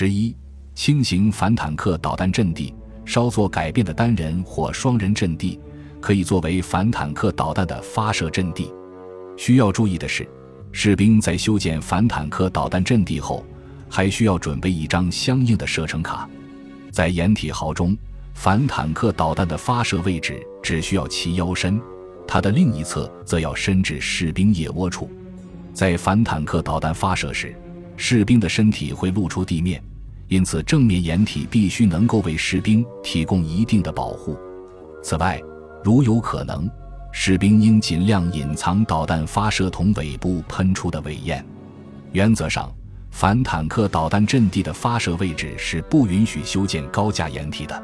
[0.00, 0.32] 十一、
[0.76, 2.72] 轻型反坦克导弹阵地
[3.04, 5.58] 稍作改变的单人或双人阵地，
[6.00, 8.72] 可以作为反坦克导弹的发射阵地。
[9.36, 10.24] 需要注意的是，
[10.70, 13.44] 士兵在修建反坦克导弹阵地后，
[13.88, 16.30] 还需要准备一张相应的射程卡。
[16.92, 17.98] 在掩体壕中，
[18.34, 21.76] 反坦克导弹的发射位置只需要其腰身，
[22.24, 25.10] 它的另一侧则要伸至士兵腋窝处。
[25.74, 27.52] 在反坦克导弹发射时，
[28.00, 29.82] 士兵的身体会露出地面，
[30.28, 34.38] 因此正面掩体必须能够为士兵提供一定的保护。
[35.02, 35.38] 此外，
[35.82, 36.70] 如有可能，
[37.12, 41.44] 士兵应尽量隐藏导弹发射筒尾部喷出的尾焰。
[42.12, 42.72] 原则上，
[43.10, 47.82] 反坦克导弹阵地的发射位置是不允许修建高架掩体的，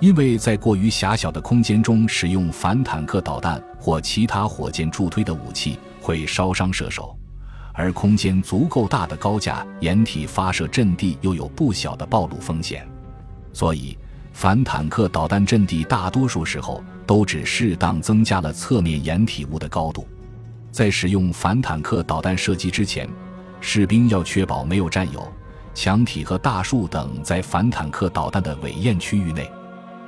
[0.00, 7.16] 因为在过于狭小的空间中使用反坦克导弹或其他火箭助推的武器会烧伤射手。
[7.80, 12.86] 而空间足够大的高架掩体发射阵地又有不小的暴露风险，
[13.54, 13.96] 所以
[14.34, 20.06] 反坦克导弹阵地大多数时候都只适当增加了侧面掩体物的高度。
[20.70, 23.08] 在使用反坦克导弹射击之前，
[23.62, 25.26] 士兵要确保没有战友
[25.72, 29.50] 墙体和大树等在反坦克导弹的尾焰区域内。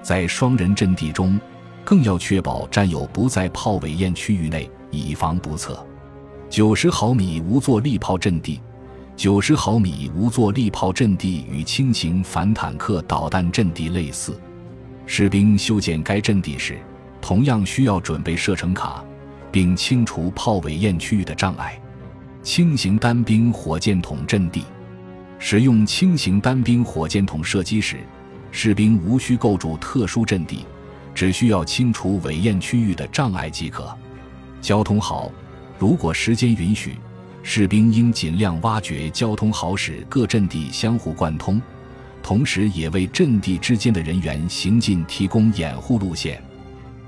[0.00, 1.38] 在双人阵地中，
[1.84, 5.86] 更要确保战友不在炮尾焰区域内，以防不测。
[6.50, 8.58] 九十毫米无座力炮阵地，
[9.14, 14.40] 九十毫米无座力炮阵地与轻型反坦克导弹阵地类似。
[15.04, 16.78] 士兵修建该阵地时，
[17.20, 19.04] 同样需要准备射程卡，
[19.52, 21.78] 并清除炮尾焰区域的障碍。
[22.42, 24.64] 轻型单兵火箭筒阵地，
[25.38, 27.98] 使用轻型单兵火箭筒射击时，
[28.50, 30.64] 士兵无需构筑特殊阵地，
[31.14, 33.94] 只需要清除尾焰区域的障碍即可。
[34.62, 35.30] 交通好。
[35.78, 36.96] 如果时间允许，
[37.44, 41.62] 士兵应尽量挖掘交通壕，使各阵地相互贯通，
[42.22, 46.42] 同时也为阵地之间的人员行进提供掩护路线。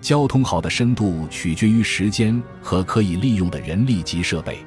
[0.00, 4.58] 交通壕的深度取决于时间和可以利用的人力及设备。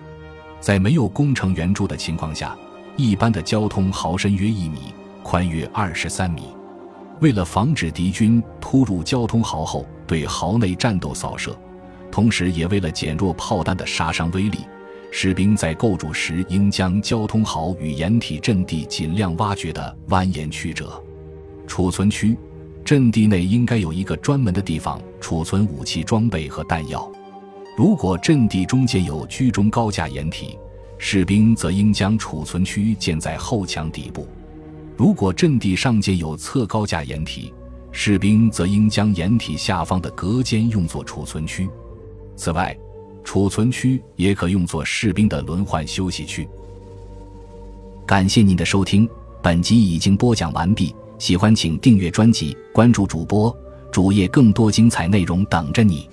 [0.60, 2.56] 在没有工程援助的情况下，
[2.98, 4.94] 一般的交通壕深约一米，
[5.24, 6.50] 宽约二十三米。
[7.20, 11.58] 为了防止敌军突入交通壕后对壕内战斗扫射。
[12.14, 14.60] 同时，也为了减弱炮弹的杀伤威力，
[15.10, 21.04] 士兵在构筑时应将交通壕与掩体阵地尽量挖掘的蜿蜒曲折。
[21.66, 22.38] 储存区，
[22.86, 27.12] 阵地内应该有一个专门的地方储存武器装备和弹药。
[27.76, 30.56] 如果阵地中间有居中高架掩体，
[31.00, 34.28] 士兵则应将储存区建在后墙底部；
[34.96, 37.52] 如果阵地上建有侧高架掩体，
[37.92, 41.68] 士兵则应将掩体下方的隔间用作储存区。
[42.36, 42.76] 此外，
[43.24, 46.48] 储存区也可用作士兵的轮换休息区。
[48.06, 49.08] 感谢您的收听，
[49.42, 50.94] 本集已经播讲完毕。
[51.20, 53.56] 喜欢请订阅专辑，关注主播
[53.92, 56.10] 主页，更多精彩内容等着你。